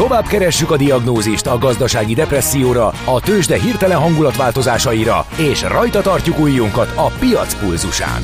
[0.00, 6.92] Tovább keressük a diagnózist a gazdasági depresszióra, a tőzsde hirtelen hangulatváltozásaira, és rajta tartjuk ujjunkat
[6.96, 8.22] a piac pulzusán.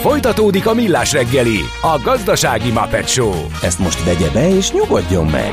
[0.00, 3.34] Folytatódik a millás reggeli, a gazdasági Muppet Show.
[3.62, 5.52] Ezt most vegye be és nyugodjon meg!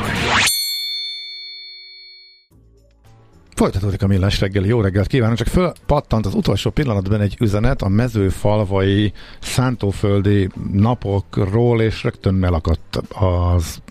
[3.54, 7.88] Folytatódik a millás reggeli, jó reggelt kívánok, csak fölpattant az utolsó pillanatban egy üzenet a
[7.88, 13.82] mezőfalvai szántóföldi napokról, és rögtön elakadt az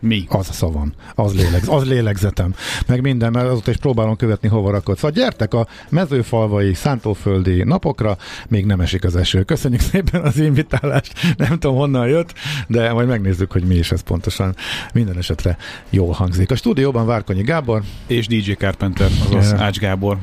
[0.00, 0.24] mi?
[0.28, 2.54] Az a szavam, az, lélegz, az lélegzetem,
[2.86, 4.96] meg minden, mert azóta is próbálom követni, hova rakod.
[4.96, 8.16] Szóval gyertek a mezőfalvai, szántóföldi napokra,
[8.48, 9.42] még nem esik az eső.
[9.42, 12.34] Köszönjük szépen az invitálást, nem tudom honnan jött,
[12.66, 14.56] de majd megnézzük, hogy mi is ez pontosan.
[14.92, 15.56] Minden esetre
[15.90, 16.50] jól hangzik.
[16.50, 17.82] A stúdióban Várkonyi Gábor.
[18.06, 20.18] És DJ Carpenter, azaz Ács Gábor.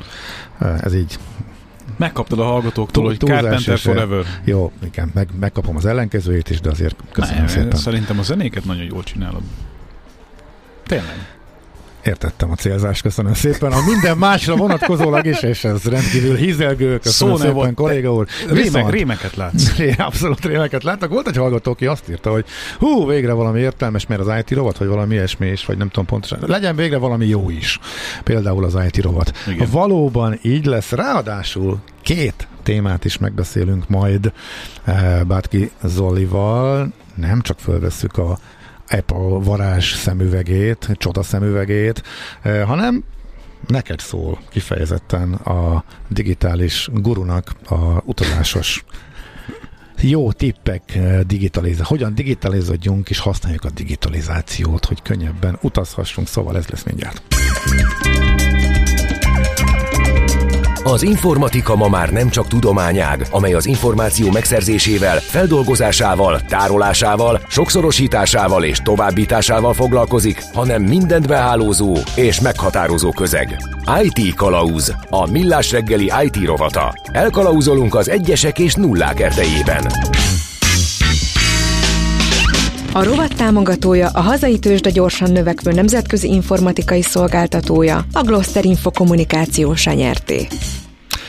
[0.59, 1.17] Ez így
[1.97, 4.25] Megkaptad a hallgatóktól, hogy Carpenter Forever.
[4.43, 7.77] Jó, igen, meg, megkapom az ellenkezőjét is, de azért köszönöm ne, szépen.
[7.77, 9.41] Szerintem a zenéket nagyon jól csinálod.
[10.83, 11.33] Tényleg.
[12.05, 13.71] Értettem a célzást, köszönöm szépen.
[13.71, 17.73] A minden másra vonatkozólag is, és ez rendkívül hízelgő, köszönöm Szó szépen, volt.
[17.73, 18.27] kolléga úr.
[18.49, 19.71] Rémek, rémeket látsz.
[19.77, 21.09] Ré, abszolút rémeket láttak.
[21.09, 22.45] Volt egy hallgató, aki azt írta, hogy
[22.79, 26.05] hú, végre valami értelmes, mert az IT rovat, vagy valami ilyesmi is, vagy nem tudom
[26.05, 26.39] pontosan.
[26.47, 27.79] Legyen végre valami jó is.
[28.23, 29.31] Például az IT rovat.
[29.47, 29.67] Igen.
[29.71, 30.91] Valóban így lesz.
[30.91, 34.31] Ráadásul két témát is megbeszélünk majd
[34.83, 36.93] eh, Bátki Zolival.
[37.15, 38.37] Nem csak fölvesszük a
[38.89, 42.03] Apple varázs szemüvegét, csoda szemüvegét,
[42.41, 43.03] eh, hanem
[43.67, 48.83] neked szól kifejezetten a digitális gurunak a utazásos
[50.01, 51.85] jó tippek eh, digitalizál.
[51.87, 57.21] Hogyan digitalizálódjunk és használjuk a digitalizációt, hogy könnyebben utazhassunk, szóval ez lesz mindjárt.
[60.87, 68.79] Az informatika ma már nem csak tudományág, amely az információ megszerzésével, feldolgozásával, tárolásával, sokszorosításával és
[68.83, 73.57] továbbításával foglalkozik, hanem mindent behálózó és meghatározó közeg.
[74.01, 76.93] IT Kalauz, a millás reggeli IT rovata.
[77.11, 79.85] Elkalauzolunk az egyesek és nullák erdejében.
[82.95, 89.85] A rovat támogatója a hazai tőzsde gyorsan növekvő nemzetközi informatikai szolgáltatója, a Gloster Info kommunikációs
[89.85, 90.47] nyerté.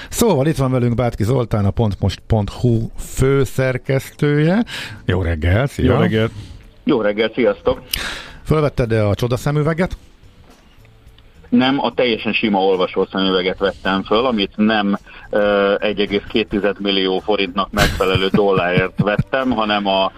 [0.09, 4.65] Szóval itt van velünk Bátki Zoltán, a pontmost.hu főszerkesztője.
[5.04, 5.93] Jó reggel, szia!
[5.93, 6.32] Jó reggelt!
[6.84, 7.83] Jó reggelt, sziasztok!
[8.44, 9.97] Fölvetted a csoda szemüveget?
[11.48, 14.98] Nem, a teljesen sima olvasó szemüveget vettem föl, amit nem
[15.31, 20.12] uh, 1,2 millió forintnak megfelelő dollárért vettem, hanem a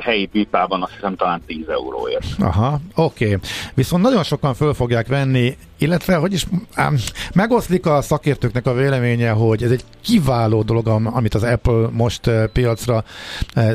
[0.00, 2.26] helyi pipában azt hiszem talán 10 euróért.
[2.38, 3.24] Aha, oké.
[3.24, 3.38] Okay.
[3.74, 6.96] Viszont nagyon sokan föl fogják venni, illetve, hogy is ám,
[7.34, 13.04] megoszlik a szakértőknek a véleménye, hogy ez egy kiváló dolog, amit az Apple most piacra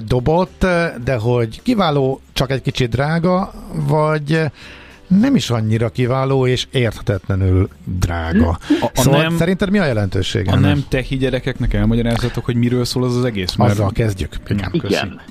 [0.05, 0.65] dobott,
[1.03, 4.41] de hogy kiváló, csak egy kicsit drága, vagy
[5.07, 8.57] nem is annyira kiváló és érthetetlenül drága.
[8.81, 10.51] A, a szóval nem, szerinted mi a jelentősége?
[10.51, 13.55] A nem tehi gyerekeknek elmagyarázatok, hogy miről szól az az egész?
[13.55, 13.71] Mert...
[13.71, 14.35] Azzal kezdjük.
[14.47, 14.69] Igen.
[14.71, 15.21] Igen.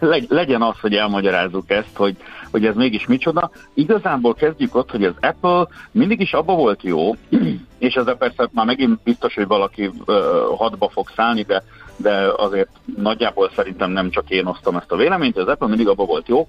[0.28, 2.16] Legyen az, hogy elmagyarázzuk ezt, hogy,
[2.50, 3.50] hogy ez mégis micsoda.
[3.74, 7.16] Igazából kezdjük ott, hogy az Apple mindig is abba volt jó,
[7.78, 10.16] és ezzel persze már megint biztos, hogy valaki uh,
[10.56, 11.62] hadba fog szállni, de,
[11.96, 16.04] de azért nagyjából szerintem nem csak én osztom ezt a véleményt, az Apple mindig abba
[16.04, 16.48] volt jó,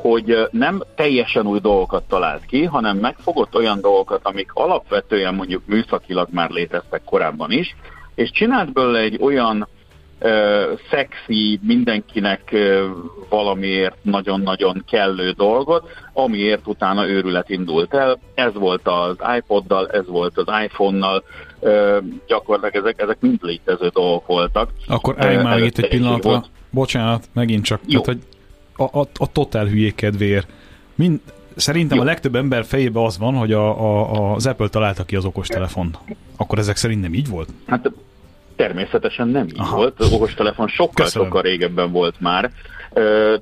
[0.00, 6.28] hogy nem teljesen új dolgokat talált ki, hanem megfogott olyan dolgokat, amik alapvetően mondjuk műszakilag
[6.30, 7.76] már léteztek korábban is,
[8.14, 9.68] és csinált belőle egy olyan
[10.18, 12.88] ö, szexi, mindenkinek ö,
[13.28, 18.18] valamiért nagyon-nagyon kellő dolgot, amiért utána őrület indult el.
[18.34, 21.24] Ez volt az iPoddal, ez volt az iPhone-nal,
[21.60, 24.70] ö, gyakorlatilag ezek, ezek mind létező dolgok voltak.
[24.86, 26.50] Akkor állj már itt egy pillanatra, volt.
[26.70, 28.00] bocsánat, megint csak, Jó.
[28.00, 28.37] tehát, hogy
[28.78, 30.48] a, a, a totál hülyék kedvéért.
[30.94, 31.20] Mind,
[31.56, 32.02] szerintem Jó.
[32.02, 35.96] a legtöbb ember fejében az van, hogy a, a, az Apple találta ki az okostelefon.
[36.36, 37.48] Akkor ezek szerint nem így volt?
[37.66, 37.90] Hát
[38.56, 39.76] természetesen nem így Aha.
[39.76, 40.00] volt.
[40.00, 42.50] Az okostelefon sokkal-sokkal régebben volt már.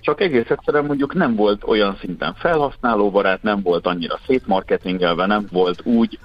[0.00, 5.81] Csak egész egyszerűen mondjuk nem volt olyan szinten felhasználóbarát, nem volt annyira szétmarketingelve, nem volt
[5.84, 6.19] úgy,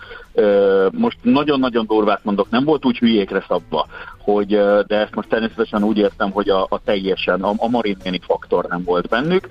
[0.92, 3.88] most nagyon-nagyon durvát mondok, nem volt úgy hülyékre szabva,
[4.18, 4.48] hogy,
[4.88, 8.84] de ezt most természetesen úgy értem, hogy a, a teljesen, a, a marinnéni faktor nem
[8.84, 9.50] volt bennük,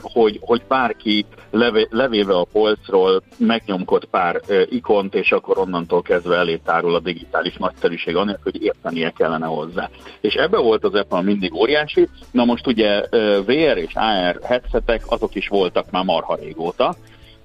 [0.00, 6.56] hogy, hogy bárki levé, levéve a polcról megnyomkod pár ikont, és akkor onnantól kezdve elé
[6.56, 9.90] tárul a digitális nagyszerűség, anélkül, hogy értenie kellene hozzá.
[10.20, 13.00] És ebbe volt az Apple mindig óriási, na most ugye
[13.46, 16.94] VR és AR headsetek, azok is voltak már marha régóta,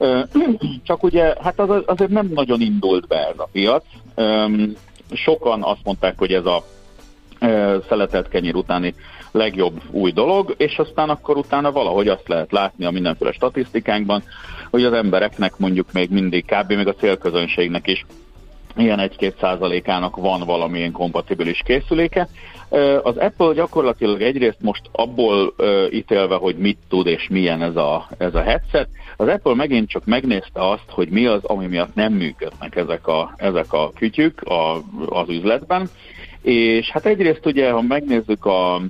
[0.83, 3.83] csak ugye, hát az, azért nem nagyon indult be ez a piac.
[5.11, 6.63] Sokan azt mondták, hogy ez a
[7.87, 8.95] szeletelt kenyér utáni
[9.31, 14.23] legjobb új dolog, és aztán akkor utána valahogy azt lehet látni a mindenféle statisztikánkban,
[14.69, 16.73] hogy az embereknek mondjuk még mindig kb.
[16.73, 18.05] még a célközönségnek is
[18.77, 22.27] ilyen 1-2 százalékának van valamilyen kompatibilis készüléke.
[23.03, 25.53] Az Apple gyakorlatilag egyrészt most abból
[25.91, 28.87] ítélve, hogy mit tud és milyen ez a, ez a headset,
[29.17, 33.33] az Apple megint csak megnézte azt, hogy mi az, ami miatt nem működnek ezek a,
[33.37, 34.75] ezek a kütyük a,
[35.09, 35.89] az üzletben,
[36.41, 38.81] és hát egyrészt ugye, ha megnézzük a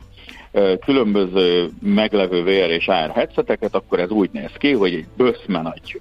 [0.86, 6.00] különböző meglevő VR és AR headseteket, akkor ez úgy néz ki, hogy egy böszme nagy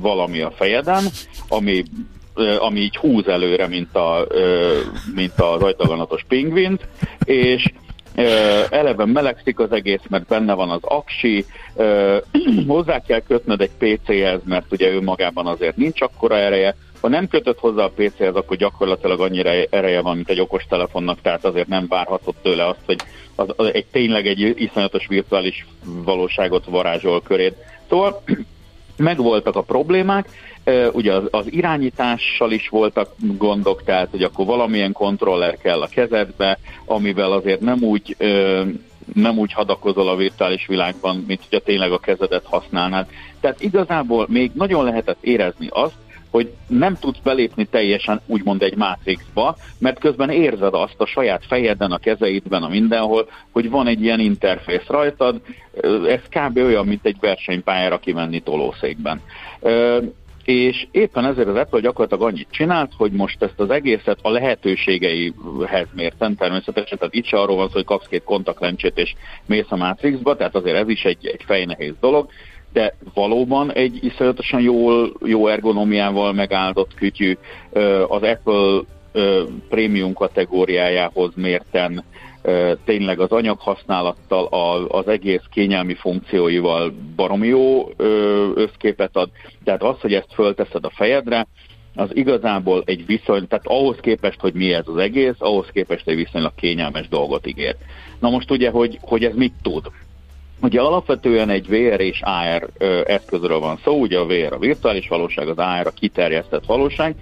[0.00, 1.04] valami a fejeden,
[1.48, 1.82] ami
[2.58, 4.26] ami így húz előre, mint, a,
[5.14, 6.88] mint az ajtaganatos pingvint,
[7.24, 7.72] és
[8.70, 11.44] eleve melegszik az egész, mert benne van az aksi,
[12.66, 17.28] hozzá kell kötnöd egy PC-hez, mert ugye ő magában azért nincs akkora ereje, ha nem
[17.28, 21.86] kötött hozzá a PC-hez, akkor gyakorlatilag annyira ereje van, mint egy okostelefonnak, tehát azért nem
[21.88, 23.00] várhatod tőle azt, hogy
[23.34, 27.54] az, az egy tényleg egy iszonyatos virtuális valóságot varázsol köréd.
[27.88, 28.22] Szóval
[28.96, 30.28] megvoltak a problémák,
[30.92, 36.58] ugye az, az irányítással is voltak gondok, tehát hogy akkor valamilyen kontroller kell a kezedbe,
[36.84, 38.16] amivel azért nem úgy
[39.14, 43.06] nem úgy hadakozol a virtuális világban, mint hogyha tényleg a kezedet használnád.
[43.40, 45.94] Tehát igazából még nagyon lehetett érezni azt,
[46.36, 51.92] hogy nem tudsz belépni teljesen úgymond egy mátrixba, mert közben érzed azt a saját fejedben,
[51.92, 55.40] a kezeidben, a mindenhol, hogy van egy ilyen interfész rajtad,
[56.06, 56.56] ez kb.
[56.56, 59.20] olyan, mint egy versenypályára kimenni tolószékben.
[60.44, 65.88] És éppen ezért az Apple gyakorlatilag annyit csinált, hogy most ezt az egészet a lehetőségeihez
[65.94, 69.14] mérten természetesen, tehát itt se arról van szó, hogy kapsz két kontaktlencsét és
[69.46, 72.30] mész a Matrixba, tehát azért ez is egy, egy fejnehéz dolog,
[72.76, 77.36] de valóban egy iszonyatosan jól, jó ergonomiával megáldott kütyű
[78.08, 78.80] az Apple
[79.68, 82.04] prémium kategóriájához mérten
[82.84, 84.46] tényleg az anyaghasználattal,
[84.88, 87.88] az egész kényelmi funkcióival baromi jó
[88.54, 89.28] összképet ad.
[89.64, 91.46] Tehát az, hogy ezt fölteszed a fejedre,
[91.94, 96.16] az igazából egy viszony, tehát ahhoz képest, hogy mi ez az egész, ahhoz képest egy
[96.16, 97.76] viszonylag kényelmes dolgot ígér.
[98.18, 99.90] Na most ugye, hogy, hogy ez mit tud?
[100.60, 102.68] Ugye alapvetően egy VR és AR
[103.04, 107.14] eszközről van szó, ugye a VR a virtuális valóság, az AR a kiterjesztett valóság.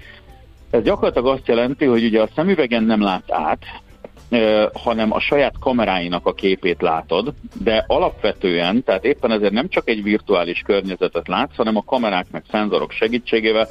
[0.71, 3.65] Ez gyakorlatilag azt jelenti, hogy ugye a szemüvegen nem lát át,
[4.73, 7.33] hanem a saját kameráinak a képét látod,
[7.63, 12.91] de alapvetően, tehát éppen ezért nem csak egy virtuális környezetet látsz, hanem a kameráknak, szenzorok
[12.91, 13.69] segítségével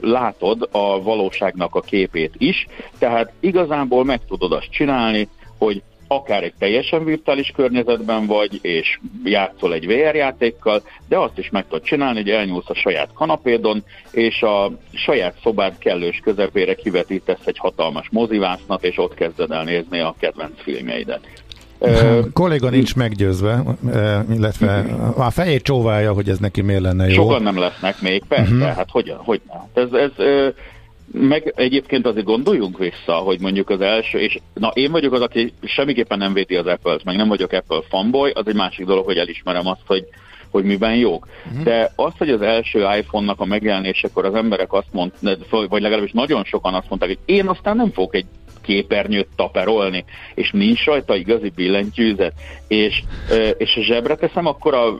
[0.00, 2.66] látod a valóságnak a képét is,
[2.98, 5.28] tehát igazából meg tudod azt csinálni,
[5.58, 11.50] hogy akár egy teljesen virtuális környezetben vagy, és játszol egy VR játékkal, de azt is
[11.50, 17.46] meg tudod csinálni, hogy elnyúlsz a saját kanapédon, és a saját szobád kellős közepére kivetítesz
[17.46, 21.20] egy hatalmas mozivásznat, és ott kezded el nézni a kedvenc filmjeidet.
[21.80, 23.62] Uh, kolléga nincs meggyőzve,
[24.34, 24.84] illetve
[25.16, 27.12] a fejét csóválja, hogy ez neki miért lenne jó.
[27.12, 28.68] Sokan nem lesznek még, persze, uh-huh.
[28.68, 29.82] hát hogy, hogy ne.
[29.82, 30.10] Ez, ez,
[31.12, 35.52] meg egyébként azért gondoljunk vissza, hogy mondjuk az első, és na én vagyok az, aki
[35.62, 39.18] semmiképpen nem védi az Apple-t, meg nem vagyok Apple fanboy, az egy másik dolog, hogy
[39.18, 40.04] elismerem azt, hogy
[40.50, 41.28] hogy miben jók.
[41.46, 41.62] Uh-huh.
[41.62, 45.38] De az, hogy az első iPhone-nak a megjelenésekor az emberek azt mondták,
[45.68, 48.26] vagy legalábbis nagyon sokan azt mondták, hogy én aztán nem fogok egy
[48.68, 50.04] képernyőt taperolni,
[50.34, 52.32] és nincs rajta igazi billentyűzet,
[52.66, 53.02] és,
[53.58, 54.98] és a zsebre teszem, akkor a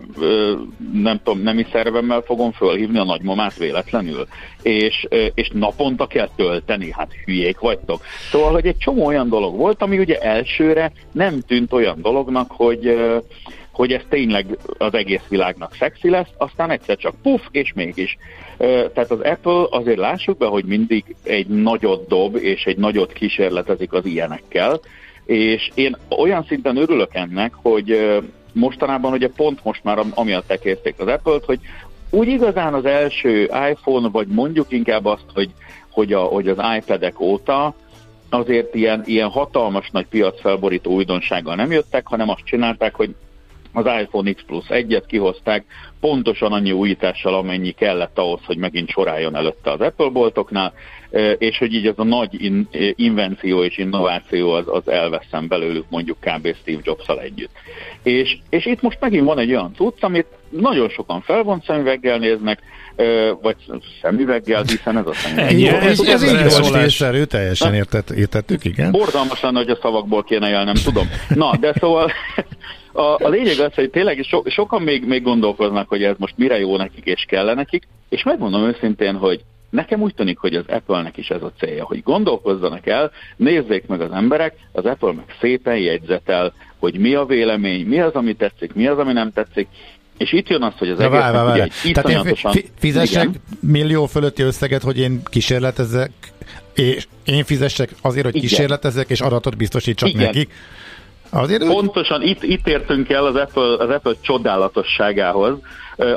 [0.92, 4.26] nem tudom, nemi szervemmel fogom fölhívni a nagymamát véletlenül,
[4.62, 8.00] és, és naponta kell tölteni, hát hülyék vagytok.
[8.30, 12.96] Szóval, hogy egy csomó olyan dolog volt, ami ugye elsőre nem tűnt olyan dolognak, hogy
[13.78, 18.16] hogy ez tényleg az egész világnak szexi lesz, aztán egyszer csak puff, és mégis.
[18.58, 23.92] Tehát az Apple azért lássuk be, hogy mindig egy nagyot dob, és egy nagyot kísérletezik
[23.92, 24.80] az ilyenekkel,
[25.26, 28.18] és én olyan szinten örülök ennek, hogy
[28.52, 31.58] mostanában ugye pont most már amiatt tekézték az Apple-t, hogy
[32.10, 35.50] úgy igazán az első iPhone, vagy mondjuk inkább azt, hogy,
[35.90, 37.74] hogy, a, hogy az iPad-ek óta
[38.30, 43.14] azért ilyen, ilyen hatalmas nagy piacfelborító újdonsággal nem jöttek, hanem azt csinálták, hogy
[43.72, 45.64] az iPhone X Plus 1-et kihozták,
[46.00, 50.72] pontosan annyi újítással, amennyi kellett ahhoz, hogy megint soráljon előtte az Apple boltoknál,
[51.38, 56.16] és hogy így az a nagy in, invenció és innováció az, az elveszem belőlük mondjuk
[56.20, 56.54] kb.
[56.60, 57.52] Steve jobs együtt.
[58.02, 62.62] És, és itt most megint van egy olyan cucc, amit nagyon sokan felvont szemüveggel néznek,
[63.42, 63.56] vagy
[64.02, 65.58] szemüveggel, hiszen ez a szemüveg.
[65.58, 68.90] Igen, ez, ez, ez így észszerű, teljesen értett, értettük, igen.
[68.90, 71.10] Borzalmas lenne, hogy a szavakból kéne élnem, tudom.
[71.28, 72.12] Na, de szóval
[72.92, 76.58] a, a lényeg az, hogy tényleg so, sokan még, még gondolkoznak, hogy ez most mire
[76.58, 79.40] jó nekik és kell nekik, és megmondom őszintén, hogy
[79.70, 84.00] Nekem úgy tűnik, hogy az Apple-nek is ez a célja, hogy gondolkozzanak el, nézzék meg
[84.00, 88.74] az emberek, az Apple meg szépen jegyzetel, hogy mi a vélemény, mi az, ami tetszik,
[88.74, 89.68] mi az, ami nem tetszik,
[90.18, 91.20] és itt jön az, hogy az egész
[91.52, 92.34] ugye egy Tehát én
[92.78, 93.42] fizessek igen.
[93.60, 96.10] millió fölötti összeget, hogy én kísérletezek,
[96.74, 98.48] és én fizessek azért, hogy igen.
[98.48, 100.22] kísérletezek, és adatot biztosítsak igen.
[100.22, 100.52] nekik.
[101.30, 105.58] Azért Pontosan itt, itt értünk el az Apple, az Apple csodálatosságához,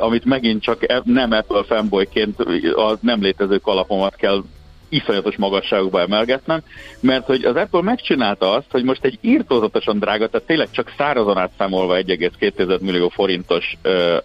[0.00, 2.40] amit megint csak e- nem Apple fanboyként
[2.74, 4.42] a nem létező kalapomat kell
[4.88, 6.62] iszonyatos magasságokba emelgetnem,
[7.00, 11.38] mert hogy az Apple megcsinálta azt, hogy most egy írtózatosan drága, tehát tényleg csak szárazon
[11.38, 14.16] átszámolva 1,2 millió forintos ö,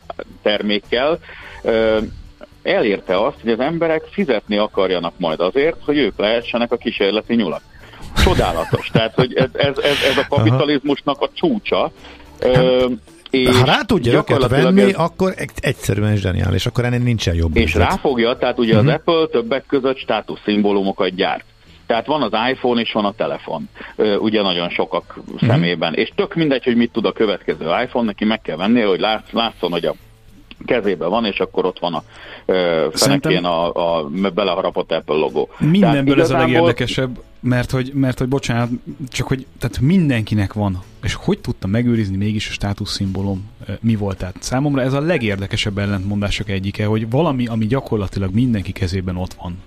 [0.41, 1.19] termékkel
[1.63, 1.97] ö,
[2.63, 7.61] elérte azt, hogy az emberek fizetni akarjanak majd azért, hogy ők lehessenek a kísérleti nyulak.
[8.23, 8.89] Csodálatos.
[8.91, 11.91] Tehát, hogy ez, ez, ez, ez a kapitalizmusnak a csúcsa.
[12.39, 12.85] Ö,
[13.29, 14.93] és ha rá tudja őket venni, ez...
[14.93, 17.55] akkor egyszerűen zseniális, akkor ennél nincsen jobb.
[17.55, 17.87] És üzlet.
[17.87, 18.93] ráfogja, tehát ugye uh-huh.
[18.93, 19.11] az mhm.
[19.13, 21.45] Apple többek között státuszszimbólumokat gyárt.
[21.85, 23.69] Tehát van az iPhone és van a telefon,
[24.19, 25.49] ugye nagyon sokak uh-huh.
[25.49, 25.93] szemében.
[25.93, 29.31] És tök mindegy, hogy mit tud a következő iPhone, neki meg kell venni, hogy látsz,
[29.31, 29.93] látszon, hogy a
[30.65, 32.03] kezében van, és akkor ott van a
[32.45, 35.49] ö, fenekén a, a beleharapott Apple logó.
[35.57, 38.69] Mindenből tehát ez a legérdekesebb, mert hogy, mert hogy bocsánat,
[39.09, 40.83] csak hogy tehát mindenkinek van.
[41.03, 44.17] És hogy tudta megőrizni mégis a státuszszimbólum mi volt?
[44.17, 49.57] Tehát számomra ez a legérdekesebb ellentmondások egyike, hogy valami, ami gyakorlatilag mindenki kezében ott van.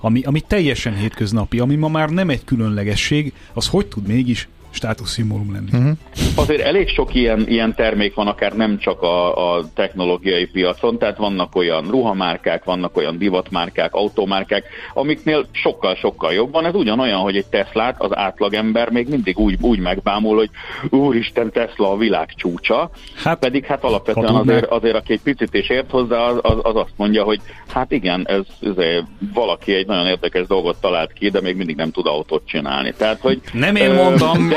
[0.00, 5.52] Ami, ami teljesen hétköznapi, ami ma már nem egy különlegesség, az hogy tud mégis státuszszimbólum
[5.52, 5.68] lenni.
[5.72, 5.96] Uh-huh.
[6.34, 11.16] Azért elég sok ilyen, ilyen termék van, akár nem csak a, a technológiai piacon, tehát
[11.16, 14.64] vannak olyan ruhamárkák, vannak olyan divatmárkák, automárkák,
[14.94, 16.64] amiknél sokkal-sokkal jobb van.
[16.64, 20.50] Ez ugyanolyan, hogy egy Teslát az átlagember még mindig úgy, úgy megbámul, hogy
[20.90, 22.90] úristen, Tesla a világ csúcsa,
[23.24, 26.76] hát, pedig hát alapvetően azért, azért, aki egy picit is ért hozzá, az, az, az
[26.76, 29.04] azt mondja, hogy hát igen, ez, ez
[29.34, 32.94] valaki egy nagyon érdekes dolgot talált ki, de még mindig nem tud autót csinálni.
[32.96, 34.56] Tehát, hogy, nem én mondtam, de,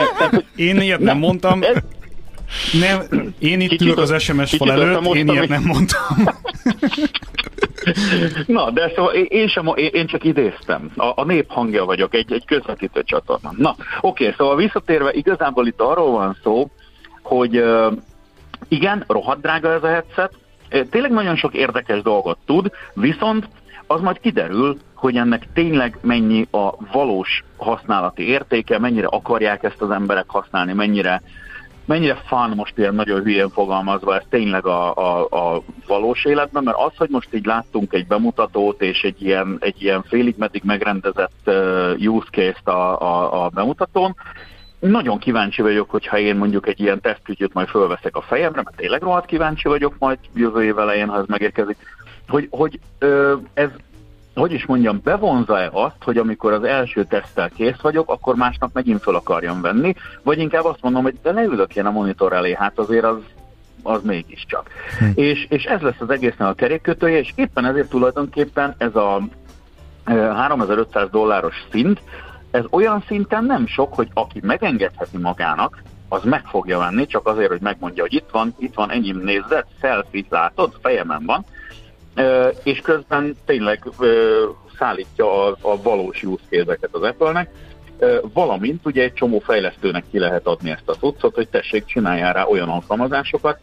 [0.55, 1.59] én ilyet nem mondtam.
[2.79, 3.01] Nem,
[3.39, 6.17] én itt ülök az SMS fal előtt, én ilyet nem mondtam.
[8.45, 10.91] Na, de szóval én, sem, én csak idéztem.
[10.95, 13.51] A, a nép hangja vagyok, egy, egy közvetítő csatorna.
[13.57, 16.69] Na, oké, szóval visszatérve, igazából itt arról van szó,
[17.21, 17.63] hogy
[18.67, 20.31] igen, rohadt drága ez a headset,
[20.89, 23.47] tényleg nagyon sok érdekes dolgot tud, viszont
[23.91, 29.91] az majd kiderül, hogy ennek tényleg mennyi a valós használati értéke, mennyire akarják ezt az
[29.91, 31.21] emberek használni, mennyire,
[31.85, 36.77] mennyire fán most ilyen nagyon hülyén fogalmazva ez tényleg a, a, a valós életben, mert
[36.77, 41.41] az, hogy most így láttunk egy bemutatót és egy ilyen, egy ilyen félig meddig megrendezett
[41.45, 44.15] uh, use case-t a, a, a bemutatón,
[44.79, 49.01] nagyon kíváncsi vagyok, hogyha én mondjuk egy ilyen tesztügyöt majd fölveszek a fejemre, mert tényleg
[49.01, 51.77] rohadt kíváncsi vagyok majd jövő év elején, ha ez megérkezik,
[52.29, 53.69] hogy, hogy ö, ez
[54.33, 59.01] hogy is mondjam, bevonza-e azt, hogy amikor az első teszttel kész vagyok, akkor másnap megint
[59.01, 62.79] fel akarjam venni, vagy inkább azt mondom, hogy de leülök én a monitor elé, hát
[62.79, 63.17] azért az,
[63.83, 64.69] az mégiscsak.
[64.99, 65.05] Hm.
[65.15, 69.21] És, és ez lesz az egésznek a kerékkötője, és éppen ezért tulajdonképpen ez a
[70.05, 72.01] 3500 e, dolláros szint,
[72.51, 77.49] ez olyan szinten nem sok, hogy aki megengedheti magának, az meg fogja venni, csak azért,
[77.49, 81.45] hogy megmondja, hogy itt van, itt van, ennyi nézzet, selfie látod, fejemen van,
[82.63, 83.83] és közben tényleg
[84.77, 87.49] szállítja a, a valós use az Apple-nek,
[88.33, 92.45] valamint ugye egy csomó fejlesztőnek ki lehet adni ezt a cuccot, hogy tessék, csináljál rá
[92.45, 93.59] olyan alkalmazásokat,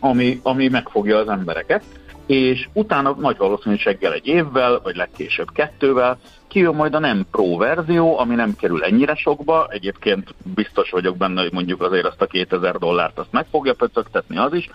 [0.00, 1.82] ami, ami megfogja az embereket,
[2.26, 6.18] és utána nagy valószínűséggel egy évvel, vagy legkésőbb kettővel
[6.54, 11.42] kijön majd a nem pro verzió, ami nem kerül ennyire sokba, egyébként biztos vagyok benne,
[11.42, 14.70] hogy mondjuk azért azt a 2000 dollárt azt meg fogja pöcögtetni az is,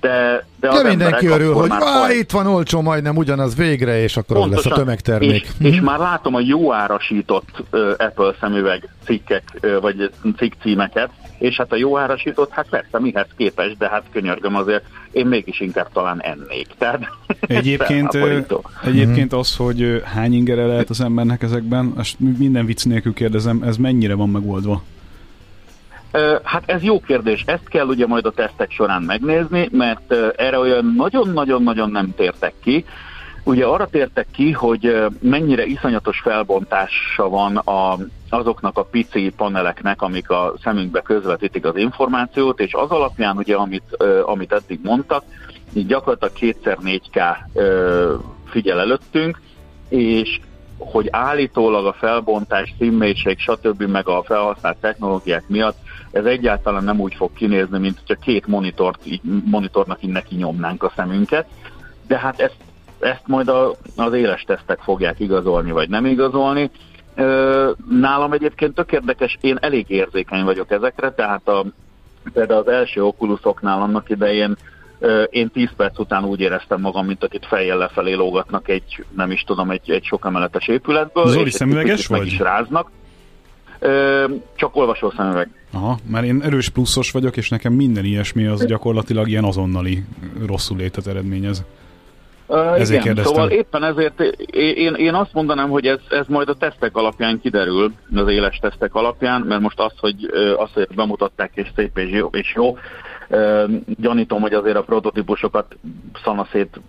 [0.00, 4.36] de, de, de mindenki örül, hogy már itt van olcsó, majdnem ugyanaz végre, és akkor
[4.36, 5.46] Pontosan, lesz a tömegtermék.
[5.58, 7.62] És, és már látom a jó árasított
[7.98, 11.10] Apple szemüveg cikkek, vagy cikk címeket,
[11.44, 15.60] és hát a jó árasított, hát persze mihez képes, de hát könyörgöm azért, én mégis
[15.60, 16.66] inkább talán ennék.
[16.78, 17.08] Tehát
[17.40, 18.18] egyébként,
[18.84, 23.76] egyébként az, hogy hány ingere lehet az embernek ezekben, azt minden vicc nélkül kérdezem, ez
[23.76, 24.82] mennyire van megoldva?
[26.42, 30.94] Hát ez jó kérdés, ezt kell ugye majd a tesztek során megnézni, mert erre olyan
[30.96, 32.84] nagyon-nagyon-nagyon nem tértek ki.
[33.44, 37.98] Ugye arra tértek ki, hogy mennyire iszonyatos felbontása van a,
[38.28, 43.96] azoknak a pici paneleknek, amik a szemünkbe közvetítik az információt, és az alapján ugye, amit,
[44.24, 45.24] amit eddig mondtak,
[45.72, 47.36] így gyakorlatilag kétszer 4K
[48.46, 49.40] figyel előttünk,
[49.88, 50.40] és
[50.78, 53.82] hogy állítólag a felbontás, színmélység, stb.
[53.82, 55.76] meg a felhasznált technológiák miatt
[56.14, 60.82] ez egyáltalán nem úgy fog kinézni, mint hogyha két monitort, így, monitornak így neki nyomnánk
[60.82, 61.46] a szemünket,
[62.06, 62.56] de hát ezt
[63.04, 66.70] ezt majd a, az éles tesztek fogják igazolni, vagy nem igazolni.
[67.90, 71.64] Nálam egyébként tök érdekes, én elég érzékeny vagyok ezekre, tehát a,
[72.32, 74.56] például az első okulusoknál annak idején
[75.30, 79.42] én 10 perc után úgy éreztem magam, mint akit fejjel lefelé lógatnak egy, nem is
[79.42, 81.26] tudom, egy, egy sok emeletes épületből.
[81.26, 82.18] Zoli szemüveges vagy?
[82.18, 82.90] Meg is ráznak.
[84.56, 85.50] Csak olvasó szemüveg.
[85.72, 90.04] Aha, mert én erős pluszos vagyok, és nekem minden ilyesmi az gyakorlatilag ilyen azonnali
[90.46, 91.64] rosszul létet eredményez.
[92.54, 93.34] Uh, ezért igen, kérdeztem.
[93.34, 94.20] szóval éppen ezért
[94.54, 98.94] én, én azt mondanám, hogy ez, ez majd a tesztek alapján kiderül, az éles tesztek
[98.94, 102.76] alapján, mert most az, hogy, az, hogy bemutatták és szép és jó, és jó
[103.86, 105.76] Gyanítom, hogy azért a prototípusokat
[106.24, 106.80] szanaszét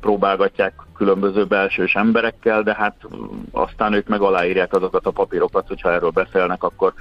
[0.00, 2.96] próbálgatják különböző belsős emberekkel, de hát
[3.50, 6.92] aztán ők meg aláírják azokat a papírokat, hogyha erről beszélnek, akkor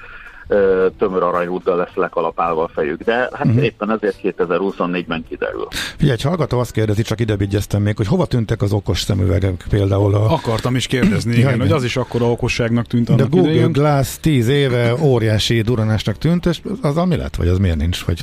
[0.97, 3.03] tömör aranyúddal lesz lekalapálva a fejük.
[3.03, 3.63] De hát uh-huh.
[3.63, 5.67] éppen ezért 2024-ben kiderül.
[5.69, 7.35] Figyelj, egy hallgató azt kérdezi, csak ide
[7.79, 10.31] még, hogy hova tűntek az okos szemüvegek például a...
[10.31, 13.71] Akartam is kérdezni, igen, hogy az is akkor okosságnak tűnt annak De Google idején.
[13.71, 18.21] Glass 10 éve óriási duranásnak tűnt, és az ami lett, vagy az miért nincs, vagy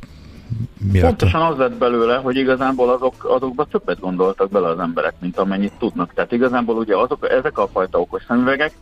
[0.93, 5.39] mi Pontosan az lett belőle, hogy igazából azok, azokba többet gondoltak bele az emberek, mint
[5.39, 6.15] amennyit tudnak.
[6.15, 8.73] Tehát igazából ugye azok, ezek a fajta okos szemüvegek,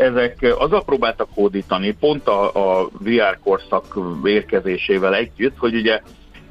[0.00, 6.00] ezek azzal próbáltak hódítani, pont a, a VR korszak érkezésével együtt, hogy ugye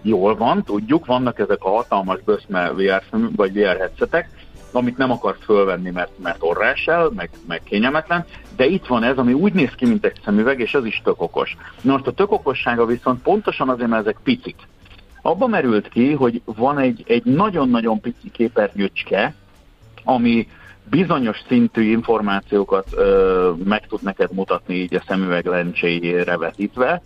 [0.02, 4.30] jól van, tudjuk, vannak ezek a hatalmas böszme VR szemű, vagy VR headsetek,
[4.72, 8.26] amit nem akarsz fölvenni, mert, mert orrás el, meg, meg kényelmetlen,
[8.56, 11.22] de itt van ez, ami úgy néz ki, mint egy szemüveg, és ez is tök
[11.22, 11.58] okos.
[11.82, 14.56] Na most a tök okossága viszont pontosan azért, mert ezek picik.
[15.22, 19.34] Abba merült ki, hogy van egy, egy nagyon-nagyon pici képernyőcske,
[20.04, 20.48] ami
[20.90, 27.02] bizonyos szintű információkat ö, meg tud neked mutatni így a szemüveg lencséjére vetítve,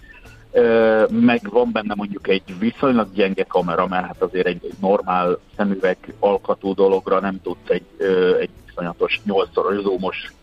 [0.51, 5.97] ö, meg van benne mondjuk egy viszonylag gyenge kamera, mert hát azért egy, normál szemüveg
[6.19, 10.33] alkatú dologra nem tudsz egy, ö, egy iszonyatos 8-szoros zoomos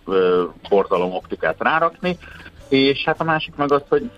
[0.68, 2.18] borzalom optikát rárakni,
[2.68, 4.10] és hát a másik meg az, hogy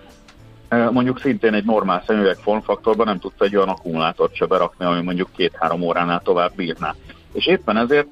[0.91, 5.29] mondjuk szintén egy normál szemüveg formfaktorban nem tudsz egy olyan akkumulátort se berakni, ami mondjuk
[5.35, 6.95] két-három óránál tovább bírná.
[7.33, 8.07] És éppen ezért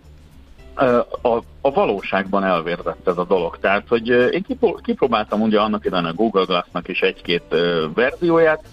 [1.21, 3.57] a, a valóságban elvérzett ez a dolog.
[3.59, 4.45] Tehát, hogy én
[4.83, 7.43] kipróbáltam ugye annak idején a Google Glass-nak is egy-két
[7.93, 8.63] verzióját,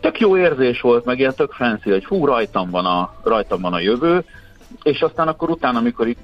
[0.00, 3.72] tök jó érzés volt, meg ilyen tök fancy, hogy hú, rajtam van a, rajtam van
[3.72, 4.24] a jövő,
[4.82, 6.18] és aztán akkor utána, amikor itt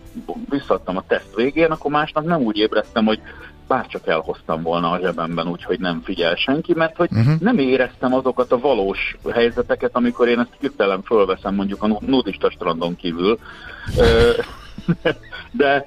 [0.48, 3.20] visszadtam a teszt végén, akkor másnap nem úgy ébreztem, hogy
[3.68, 7.40] bárcsak elhoztam volna a zsebemben, úgyhogy nem figyel senki, mert hogy uh-huh.
[7.40, 12.96] nem éreztem azokat a valós helyzeteket, amikor én ezt hirtelen fölveszem mondjuk a nudista strandon
[12.96, 13.38] kívül.
[15.52, 15.84] De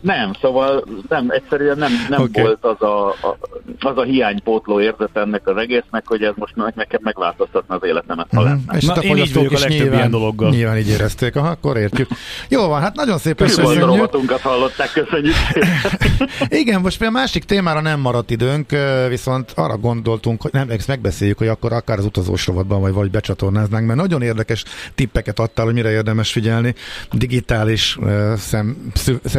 [0.00, 2.42] nem, szóval nem, egyszerűen nem, nem okay.
[2.42, 3.36] volt az a, a,
[3.78, 8.42] az a hiánypótló érzet ennek az egésznek, hogy ez most nekem megváltoztatna az életemet, ha
[8.42, 8.76] lenne.
[8.76, 10.50] És Na, a én így vagyok a legtöbb nyilván, ilyen dologgal.
[10.50, 12.08] Nyilván így érezték, aha, akkor értjük.
[12.48, 13.84] Jó van, hát nagyon szépen köszönjük.
[13.84, 15.34] rovatunkat hallották, köszönjük
[16.62, 18.70] Igen, most a másik témára nem maradt időnk,
[19.08, 23.10] viszont arra gondoltunk, hogy nem, ezt megbeszéljük, hogy akkor akár az utazós rovatban, vagy, vagy
[23.10, 24.64] becsatornáznánk, mert nagyon érdekes
[24.94, 26.74] tippeket adtál, hogy mire érdemes figyelni.
[27.12, 27.98] Digitális
[28.36, 28.76] szem,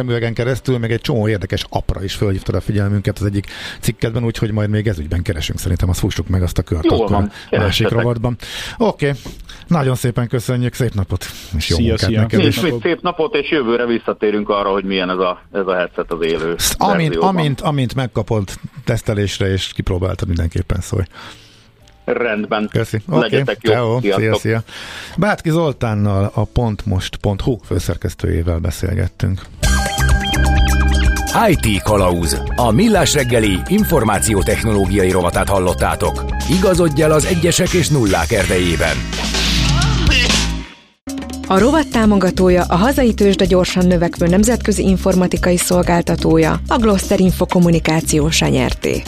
[0.06, 3.46] szemüvegen keresztül, meg egy csomó érdekes apra is fölhívtad a figyelmünket az egyik
[3.80, 5.58] cikkedben, úgyhogy majd még ezügyben keresünk.
[5.58, 8.36] Szerintem azt fussuk meg azt a kört Jó van, a másik rovatban.
[8.78, 9.20] Oké, okay.
[9.66, 12.20] nagyon szépen köszönjük, szép napot, és jó szia, munkát szia.
[12.20, 12.40] neked.
[12.40, 12.82] És napot.
[12.82, 16.54] szép napot, és jövőre visszatérünk arra, hogy milyen ez a, ez a headset az élő.
[16.76, 18.48] Amint, amint, amint megkapod
[18.84, 21.04] tesztelésre, és kipróbáltad, mindenképpen szólj.
[22.06, 22.68] Rendben.
[22.72, 23.00] Köszi.
[23.08, 23.20] Okay.
[23.20, 24.00] Legyetek jó.
[24.00, 24.62] Szia, szia.
[25.16, 29.40] Bátki Zoltánnal a pontmost.hu főszerkesztőjével beszélgettünk.
[31.48, 32.40] IT Kalauz.
[32.56, 36.24] A millás reggeli információtechnológiai rovatát hallottátok.
[36.58, 38.96] Igazodj el az egyesek és nullák erdejében.
[41.46, 48.30] A rovat támogatója a hazai tőzsde gyorsan növekvő nemzetközi informatikai szolgáltatója, a Gloster Info kommunikáció
[48.48, 49.02] nyerté.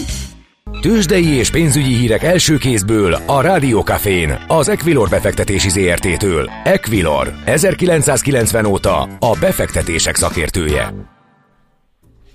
[0.81, 6.51] Tőzsdei és pénzügyi hírek első kézből a Rádiókafén, az Equilor befektetési ZRT-től.
[6.64, 11.17] Equilor, 1990 óta a befektetések szakértője.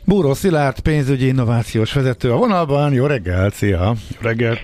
[0.06, 2.94] Búró Szilárd, pénzügyi innovációs vezető a vonalban.
[2.94, 3.94] Jó reggel, szia!
[4.10, 4.58] Jó reggel!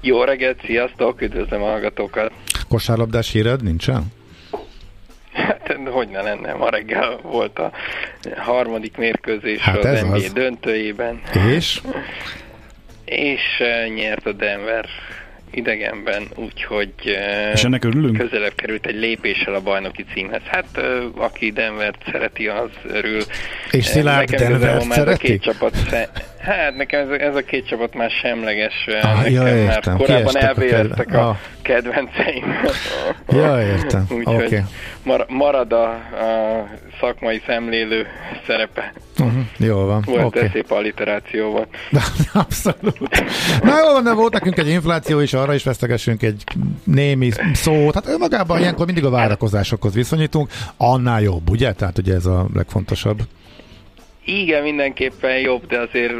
[0.00, 2.32] Jó reggelt, sziasztok, üdvözlöm a hallgatókat!
[2.68, 4.06] Kosárlabdás híred nincsen?
[5.32, 7.72] Hát, hogy ne lenne, ma reggel volt a
[8.36, 10.32] harmadik mérkőzés hát az NBA az.
[10.32, 11.20] döntőjében.
[11.56, 11.80] És?
[13.04, 14.86] És uh, nyert a Denver
[15.54, 16.92] idegenben, úgyhogy
[17.52, 18.16] és ennek örülünk?
[18.16, 20.42] közelebb került egy lépéssel a bajnoki címhez.
[20.44, 20.80] Hát
[21.16, 23.22] aki Denvert szereti, az örül.
[23.70, 25.26] És Szilárd Denvert szereti?
[25.26, 25.76] A két csapat
[26.42, 28.86] Hát nekem ez, ez a két csapat már semleges.
[29.02, 29.92] Ah, nekem ja, értem.
[29.92, 32.54] Már korábban elvérztek a, a, a kedvenceim.
[33.28, 34.06] ja, értem.
[34.10, 34.60] Úgyhogy okay.
[35.02, 36.68] mar, marad a, a
[37.00, 38.06] szakmai szemlélő
[38.46, 38.92] szerepe.
[39.18, 39.42] Uh-huh.
[39.56, 40.02] Jól van.
[40.06, 40.48] Volt okay.
[40.52, 41.66] szép alliterációval.
[42.32, 43.24] Abszolút.
[43.62, 46.44] Na jó van, de volt nekünk egy infláció is, arra is vesztegessünk egy
[46.84, 47.94] némi szót.
[47.94, 51.72] Hát önmagában ilyenkor mindig a várakozásokhoz viszonyítunk, annál jobb, ugye?
[51.72, 53.18] Tehát ugye ez a legfontosabb.
[54.24, 56.12] Igen, mindenképpen jobb, de azért